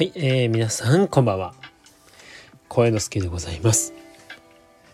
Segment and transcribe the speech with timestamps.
[0.00, 1.52] はい、えー、皆さんこんばんは。
[2.68, 3.92] 声之助でございます。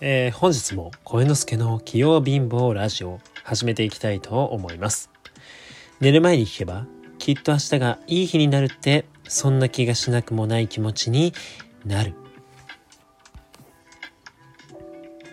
[0.01, 5.09] えー、本日も声之助の器用貧乏ラジオ始めていきたいと思います。
[6.01, 6.89] 寝る前に聞けば、
[7.21, 11.33] きっと明日がいい日になるって、そんな気がしなくもない気持ちに
[11.85, 12.13] なる。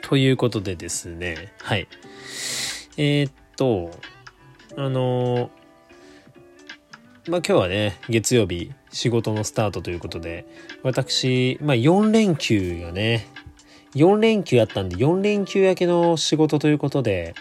[0.03, 1.87] ということでですね、はい。
[2.97, 3.89] えー、っと、
[4.77, 5.62] あのー
[7.25, 10.45] まあ今日はね、月曜日、仕事のスタートということで、
[10.83, 13.27] 私、まあ4連休がね、
[13.95, 17.33] 4連休あったんで、4連休明けの仕事ということで、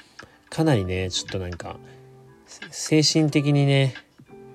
[0.50, 1.78] かなりね、ちょっとなんか、
[2.70, 3.94] 精神的にね、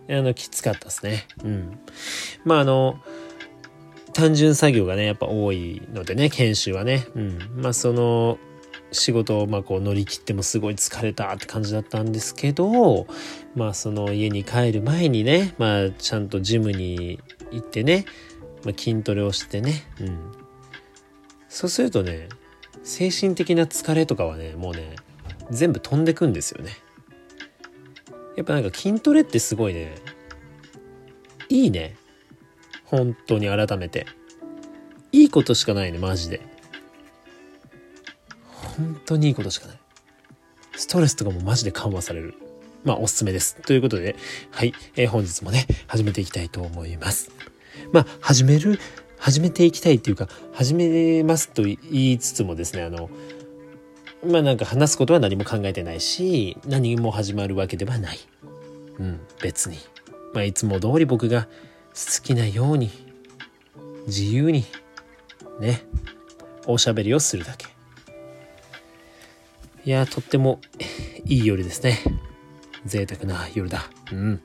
[0.09, 1.27] あの、きつかったですね。
[1.43, 1.79] うん。
[2.45, 3.01] まああの、
[4.13, 7.05] 単純作業がね、やっぱ多いのでね、研修はね。
[7.15, 7.39] うん。
[7.57, 8.39] まあその、
[8.97, 13.07] 仕事をまあこう乗り切ってもすごい疲れたって感じだったんですけど、
[13.55, 17.19] まあその家に帰る前にね、まあちゃんとジムに
[17.51, 18.05] 行ってね、
[18.63, 20.31] まあ、筋トレをしてね、うん。
[21.49, 22.27] そうするとね、
[22.83, 24.95] 精神的な疲れとかはね、もうね、
[25.51, 26.71] 全部飛んでくんですよね。
[28.35, 29.95] やっぱなんか筋トレってすごいね、
[31.49, 31.95] いいね。
[32.85, 34.05] 本当に改めて。
[35.11, 36.41] いいことしかないね、マジで。
[38.77, 39.79] 本当にいいことしかない。
[40.75, 42.35] ストレスとかもマジで緩和される。
[42.83, 43.57] まあ、おすすめです。
[43.63, 44.15] ということで、
[44.51, 47.31] はい、えー、本日もね、始めていきたいと思います。
[47.91, 48.79] まあ、始める、
[49.17, 53.09] 始めていきたいっていうか、始めますと言いつつもですね、あの、
[54.25, 58.19] まあなんか話すことは何も考えてないし、何も始まるわけではない。
[58.99, 59.77] うん、別に。
[60.33, 61.43] まあいつも通り僕が
[61.93, 62.91] 好きなように、
[64.07, 64.65] 自由に、
[65.59, 65.81] ね、
[66.65, 67.76] おしゃべりをするだけ。
[69.87, 70.59] いやとっても
[71.23, 71.99] いい夜ですね。
[72.83, 73.85] 贅沢な夜だ。
[74.11, 74.41] うん。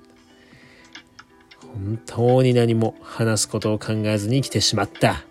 [1.61, 5.25] 本当に何も話すことを考えずに来てしまった。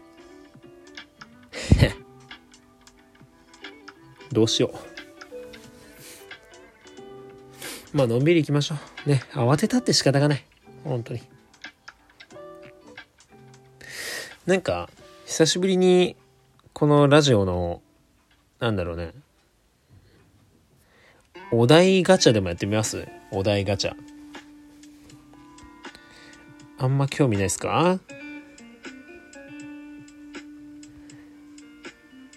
[4.34, 4.74] どうしよ
[7.94, 7.98] う。
[7.98, 8.76] まあ、のんびり行きましょ
[9.06, 9.10] う。
[9.10, 10.46] ね、慌てたって仕方がない。
[10.84, 11.22] 本当に。
[14.46, 14.90] なんか、
[15.26, 16.18] 久しぶりに、
[16.74, 17.82] このラジオの、
[18.60, 19.14] なんだろうね、
[21.54, 23.08] お題ガチャでもやってみます？
[23.30, 23.96] お題ガチャ。
[26.78, 28.00] あんま興味ないですか？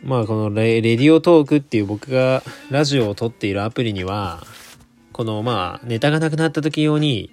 [0.02, 4.42] まあこのレレディオトークっていう僕がラジオを撮っているアプリには、
[5.12, 7.30] このまあネタがなくなった時用に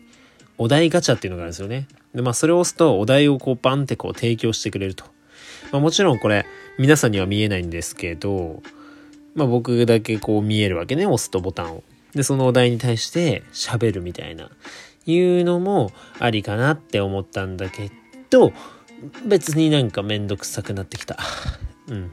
[0.57, 1.87] お題ガチャっていうのがあるんですよね。
[2.13, 5.05] でまあそれを押すとお題をこうバンってこう提供してくれると。
[5.71, 6.45] まあもちろんこれ
[6.77, 8.61] 皆さんには見えないんですけど、
[9.35, 11.83] まあ僕だけこう見えるわけね、押すとボタンを。
[12.13, 14.49] で、そのお題に対して喋るみたいな、
[15.05, 17.89] いうのもありかなって思ったんだけ
[18.29, 18.53] ど、
[19.25, 21.17] 別になんかめんどくさくなってきた。
[21.87, 22.11] うん。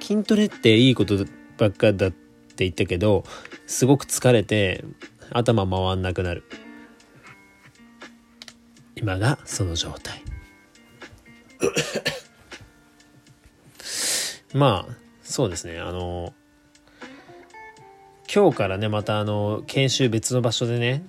[0.00, 1.24] 筋トレっていいこと
[1.58, 3.24] ばっかだって言ったけど、
[3.66, 4.84] すごく疲れて
[5.30, 6.44] 頭回んなくなる。
[8.96, 10.22] 今がその状態。
[14.54, 15.78] まあ、そうですね。
[15.78, 16.32] あの、
[18.32, 21.04] 今日からね、またあの、研修別の場所でね、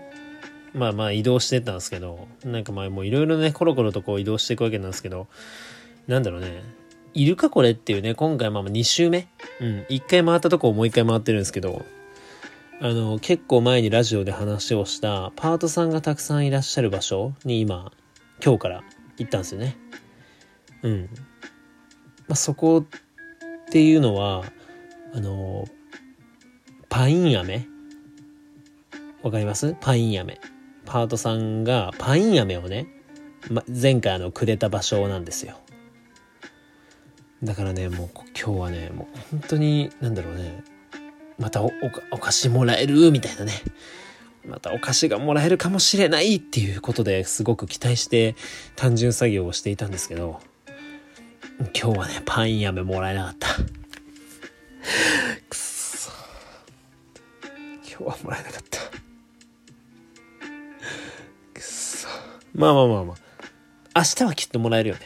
[0.73, 5.27] まあまあ移動してったんですけど、なんかまあもういろいろね、コロコロとこう移動していくわけなんですけど、
[6.07, 6.63] なんだろうね、
[7.13, 9.27] いるかこれっていうね、今回まあ2周目？
[9.61, 11.85] うん、1回回ったとこをもう1回回ってるんですけど、
[12.81, 17.91] あの、結構前にラジオで話をしたパートさんがたくさんいらっしゃる場所に今、
[18.43, 18.83] 今日から
[19.17, 19.77] 行ったんですよね。
[20.83, 21.09] うん。
[22.27, 22.85] まあ、そこ
[23.69, 24.45] っていうのは、
[25.13, 25.67] あの、
[26.89, 27.67] パイン飴
[29.21, 29.75] わかります？
[29.79, 30.39] パイン飴。
[30.85, 32.87] パートさんがパイン飴をね、
[33.51, 35.59] ま、前回あのくれた場所なんですよ。
[37.43, 40.63] だからね、もう今日はね、もう本当に、なんだろうね、
[41.37, 41.71] またお
[42.11, 43.11] お菓子もらえる？
[43.11, 43.53] みたいなね。
[44.47, 46.37] またお菓子がもらえるかもしれない？
[46.37, 48.35] っていうことですごく期待して
[48.75, 50.39] 単純作業をしていたんですけど、
[51.59, 53.47] 今日はね、パイン飴もらえなかった。
[55.49, 56.09] くそ。
[57.85, 58.79] 今日はもらえなかった。
[61.53, 62.07] くそ。
[62.55, 63.17] まあまあまあまあ。
[63.95, 65.01] 明日はきっともらえるよね。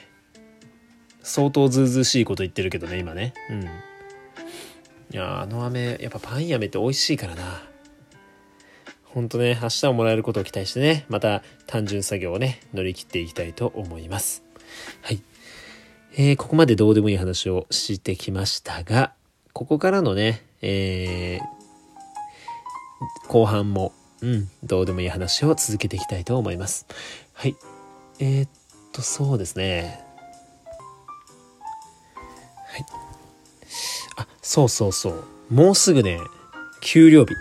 [1.24, 3.34] 相当ずうずうしいこと言ってるけどね、今ね。
[3.50, 3.64] うん。
[3.64, 3.68] い
[5.12, 7.64] や、あの飴、やっぱパイン飴って美味しいからな。
[9.06, 14.44] ほんとね、明日はもらえることを期待してね、また単純作業をね、乗り切っていきたいと思います。
[15.02, 15.24] はい。
[16.16, 19.14] えー、ここまでどうでもいい話をしてきましたが、
[19.52, 26.86] ここからのね、えー、後半も、うん、どうでもいい話を続けていきたいと思います。
[27.34, 27.56] はい。
[28.20, 28.50] えー、っ
[28.92, 30.02] とそうですね。
[32.68, 32.86] はい。
[34.18, 35.24] あそうそうそう。
[35.50, 36.20] もうすぐね
[36.82, 37.34] 給料日。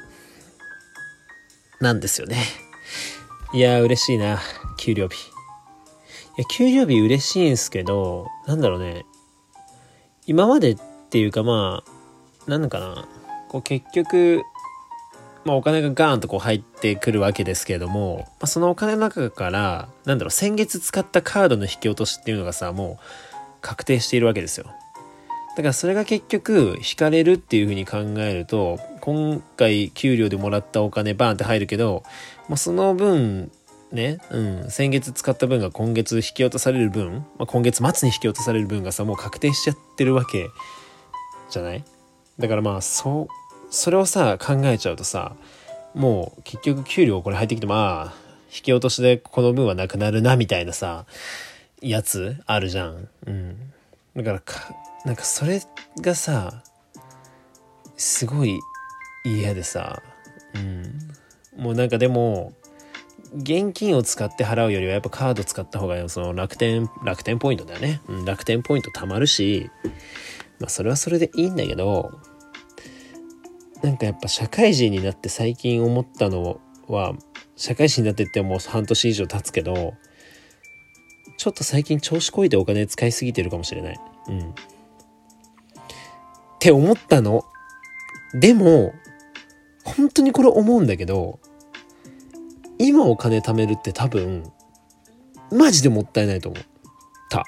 [1.81, 2.39] なんですよね。
[3.53, 4.41] いや嬉しいな
[4.79, 5.32] 給料日。
[6.37, 9.05] や給料日嬉しいんすけどなんだろうね
[10.27, 10.79] 今までっ
[11.11, 11.83] ていうかま
[12.47, 13.07] あなんかな
[13.49, 14.43] こう結局
[15.45, 23.05] まあ、お金がガーンとこう入ってくるわけですけれども、まあ、そのお金の中から、なんだろう、先月使ったカードの引き落としっていうのがさ、もう
[23.61, 24.67] 確定しているわけですよ。
[25.57, 32.05] だからそれが結局引かれるっていうふうに考えると、今回給料でもらったお金バーンって入るけど、
[32.49, 33.51] まあ、その分、
[33.93, 40.49] ね、うん、先月使った分が今月引き落とされる分、まあ、今月末に引き落とされる分がさ、もう確定しちゃってるわけ
[41.51, 41.85] じゃない？
[42.39, 43.29] だからまあ、そう、
[43.71, 45.35] それをさ考えちゃうとさ
[45.95, 48.15] もう結局給料これ入ってきてまあ
[48.55, 51.07] 引き落としでこの分はなくなるなみたいなさ
[51.81, 53.09] やつあるじゃん。
[53.27, 53.57] うん。
[54.17, 54.75] だからか
[55.05, 55.63] なんかそれ
[56.01, 56.63] がさ
[57.97, 58.59] すごい
[59.25, 60.03] 嫌でさ。
[60.55, 61.63] うん。
[61.63, 62.53] もうなんかでも
[63.35, 69.71] 現金を使って払うよりはやっぱカード使った方がその楽天楽天ポイントだよね、うん、楽天ポイント貯まるし
[70.61, 72.21] まあそれはそれでいいんだけど
[73.83, 77.15] なんかやっぱ社会人になって最近思ったのは
[77.57, 79.95] 社会人になってってもう半年以上経つけど
[81.43, 84.01] ちょっと最近調子こいてお金使いすぎてるかもしれない。
[84.29, 84.51] うん。
[84.51, 84.55] っ
[86.61, 87.45] て思ったの。
[88.33, 88.95] でも、
[89.85, 91.41] 本当にこれ思うんだけど、
[92.83, 94.45] 今お金貯めるって多分、
[95.51, 96.63] マジでもったいないと思っ
[97.31, 97.45] た。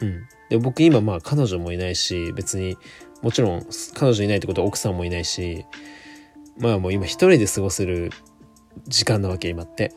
[0.00, 0.26] うん。
[0.48, 2.76] で、僕今まあ彼女もいないし、別に
[3.20, 5.64] もちろん彼女いないってことは奥さんもいないし
[6.56, 8.12] まあもう今一人で過ごせる
[8.86, 9.92] 時間なわけ今って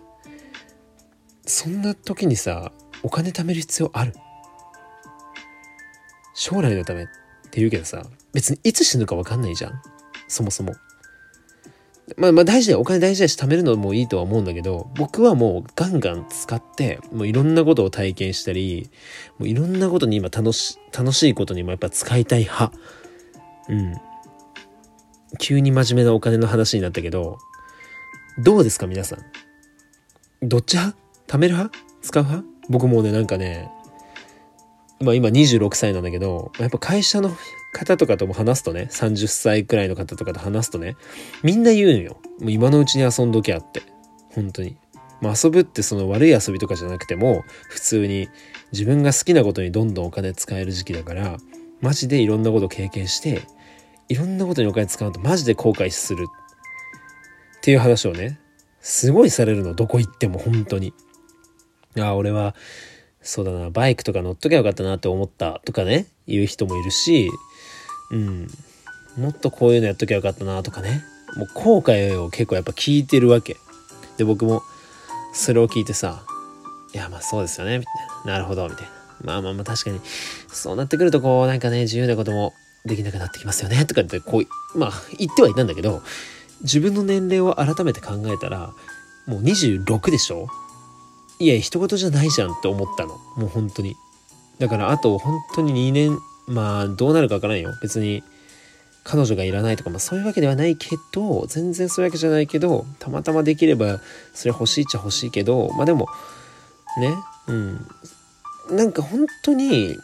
[1.46, 2.72] そんな時にさ
[3.04, 4.14] お金貯める必要ある？
[6.34, 7.06] 将来のためっ
[7.52, 8.04] て言うけどさ
[8.34, 9.82] 別にいつ死ぬか分かんないじゃん
[10.28, 10.74] そもそも
[12.18, 12.80] まあまあ大事だよ。
[12.80, 18.90] お金大事だし貯めるのもいいとは思うんだけど僕はもうガンガン使ってもういろんなことを体験したり
[19.38, 22.74] もういろんなことに今楽し楽しいことにもやっぱ使いたい派。
[23.70, 23.96] うん。
[25.40, 27.38] 急に真面目なお金の話になったけど、
[28.38, 29.20] どうですか皆さん？
[30.42, 30.98] どっち派？
[31.28, 31.78] 貯める派？
[32.02, 32.48] 使う派？
[32.70, 33.70] 僕もね、なんかね、
[35.00, 37.32] まあ今26歳なんだけど、やっぱ会社の
[37.72, 40.96] 方とかとも話すとね、30歳くらいの方とかと話すとね、
[41.44, 42.18] みんな言うのよ。
[42.40, 43.82] もう今のうちに遊んどきゃって。
[44.34, 44.78] 本当に。
[45.22, 48.30] まあ遊ぶってその悪い遊びとかじゃなくても、普通に
[48.72, 51.38] 自分が好きなことにどんどんお金使える時期だから、
[51.80, 53.42] マジでいろんなこと経験して、
[54.10, 58.40] いろんなことにお金使うとマジで後悔するっていう話をね、
[58.82, 60.94] すごいされるの、どこ行っても本当に。
[61.98, 62.56] ああ、俺は、
[63.22, 67.30] そうだな、バイクとか乗っときゃよかったなって思ったとかね、言う人もいるし、
[68.12, 68.48] うん、
[69.18, 71.04] もっとこういうのやっときゃよかったなとかね、
[71.38, 73.58] もう後悔を結構やっぱ聞いてるわけ。
[74.18, 74.62] で、僕も
[75.34, 76.24] それを聞いてさ、
[76.94, 78.34] いや、まあそうですよね、みたいな。
[78.34, 78.92] なるほど、みたいな。
[79.24, 80.02] まあまあまあ確かに、
[80.52, 82.54] そうなってくるとこう、なんかね、自由なことも
[82.84, 83.86] できなくなってきますよね。
[83.86, 86.02] とかってこうまあ言ってはいたんだけど
[86.64, 88.74] 自分の年齢を改めて考えたら
[89.28, 90.48] もう26でしょ？
[91.38, 93.20] いや一言じゃないじゃんって思ったの。
[93.38, 93.96] もう本当に。
[94.58, 96.18] だからあと本当に2年
[96.52, 97.74] まあどうなるかわからんよ。
[97.82, 98.24] 別に
[99.04, 104.00] 彼女がいらないとか、まあ、そういうわけではないけど全然そういうわけじゃないけどたまたまできれば
[104.34, 106.08] それ欲しいっちゃ欲しいけどまあでも
[107.00, 107.14] ね
[107.48, 107.88] うん。
[108.70, 109.98] なんか本当に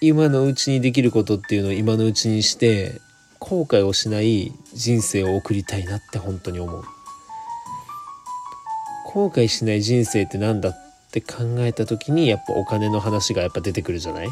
[0.00, 3.00] 今のうちにできることっていうのを今のうちにして
[3.40, 6.84] 後悔をしない人生を送りたいなって本当に思う。
[9.06, 10.74] 後悔しない人生って何だっ
[11.10, 14.28] て考えた時にやっぱお金の話がやっぱ出てくるじゃない？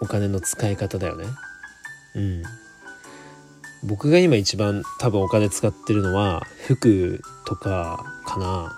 [0.00, 1.24] お金の使い方だよね
[2.14, 2.42] うん
[3.84, 8.72] 僕が今一番多分お金使ってるのは服とかかな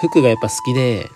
[0.00, 1.08] 服がやっぱ好きで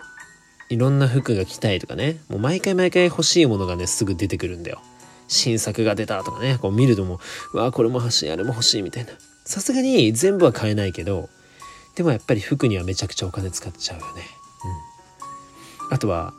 [0.72, 4.80] いろんな服が着たいとかね、もう毎回毎回欲しいものがね、すぐ出てくるんだよ。
[5.28, 7.20] 新作が出たとかね、こう見るとも
[7.52, 9.12] う、わあ、これも欲しい、あれも欲しいみたいな。
[9.44, 11.28] さすがに全部は買えないけど、
[11.94, 14.22] でもやっぱり服にはめちゃくちゃお金使っちゃうよね。
[15.90, 15.94] うん。
[15.94, 16.32] あとは、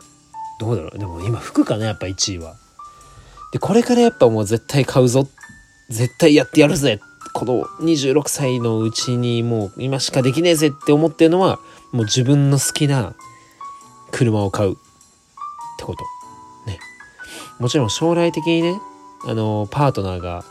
[0.60, 0.98] どうだろう。
[0.98, 2.56] でも今服かな、やっぱ1位は。
[3.52, 5.28] で、これからやっぱもう絶対買うぞ。
[5.90, 7.00] 絶対やってやるぜ。
[7.34, 11.60] この26歳のうちにもう今しかできねえぜって思ってるのは、
[11.92, 13.16] もう自分の好きな
[14.12, 14.76] 車を買うっ
[15.78, 16.04] てこと。
[16.68, 16.80] ね。
[17.60, 18.80] もちろん将来的にね、
[19.26, 20.44] あの、パートナーが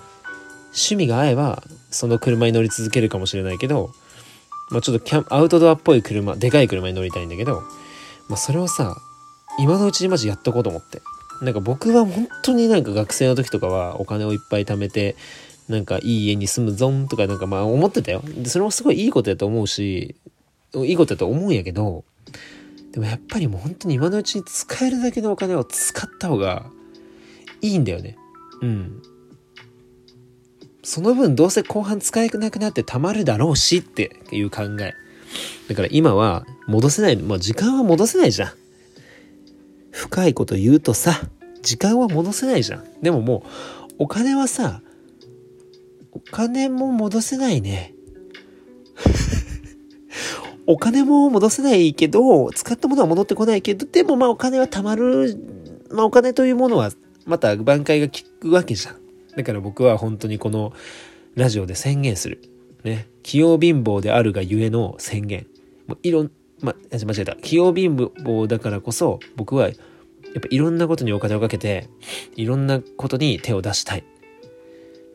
[0.66, 3.92] 趣味が合えば、その車に乗り続けるかもしれないけど、
[4.70, 7.62] まあ、ちょっとキャンアウトドアっぽい車でかい車に乗りたいんだけど、
[8.28, 8.96] まあ、それをさ
[9.58, 11.02] 今のうちにマジやっとこうと思って。
[11.42, 15.16] なんか僕は本当になんか学生の時とかはお金をいっぱい貯めて
[15.68, 18.22] なんかいい家に住むぞんとかなんかまあ思ってたよ。
[18.24, 20.14] でそれもすごいいいことやと思うし
[20.74, 22.04] いいことやと思うんやけど
[22.92, 26.66] でもやっぱりもう本当に今のうちに使えるだけのお金を使った方が
[27.60, 28.16] いいんだよね。
[28.60, 29.02] うん。
[30.84, 34.94] その分どうせ後半使えなくなってたまるだろうしっていう考え。
[35.68, 38.61] だから今は戻せない、まあ時間は戻せないじゃん。
[39.92, 41.20] 深いこと言うとさ、
[41.62, 42.84] 時間は戻せないじゃん。
[43.02, 43.44] でもも
[43.90, 44.82] う、お金はさ、
[46.10, 47.94] お金も戻せないね。
[50.66, 55.36] お金も戻せないけど、使ったものは戻ってこないけど、でもまあお金は貯まる、
[55.90, 56.90] まあお金というものは
[57.26, 58.96] また挽回が効くわけじゃん。
[59.36, 60.72] だから僕は本当にこの
[61.34, 62.42] ラジオで宣言する。
[62.84, 63.08] ね。
[63.22, 65.46] 器用貧乏であるがゆえの宣言。
[65.86, 66.30] もういろん、
[66.62, 67.36] ま、間違えた。
[67.36, 69.74] 器用貧乏だからこそ僕はや
[70.38, 71.88] っぱいろんなことにお金をかけて、
[72.36, 74.04] いろんなことに手を出したい。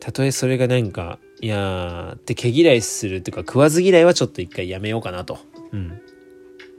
[0.00, 5.38] たとえそれがなんか、いやーって毛嫌いするっていうか食わず嫌いはちょっと一回やめようかなと。
[5.72, 6.00] うん。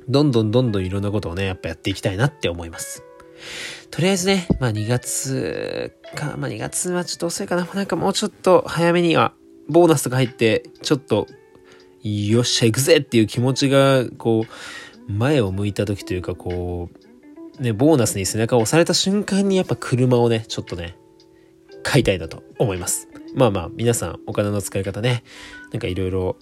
[0.07, 3.03] どんどんどんどんいろんなことをね、やっぱやっていきたいなって思います。
[3.91, 7.67] とりあえずね、まあ2月か、まあ2月はちょっと遅いかな。
[7.73, 9.33] なんかもうちょっと早めには、
[9.67, 11.27] ボーナスとか入って、ちょっと、
[12.03, 16.89] よっしゃ行くぜっていう気持ちが、こう、前を向いた時というか、こ
[17.60, 20.98] う、ね、ボーナスに背中を押された瞬間にやっぱ車をね、ちょっとね、
[21.84, 23.08] 買いたいなと思います。
[23.36, 25.24] まあまあ、皆さんお金の使い方ね、
[25.72, 26.38] なんかいろいろ、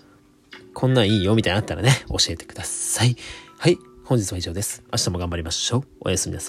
[0.73, 3.15] こんなんいいよみたいなのあったらね、教えてください。
[3.57, 4.83] はい、本日は以上です。
[4.91, 5.83] 明日も頑張りましょう。
[6.01, 6.45] おやすみなさい。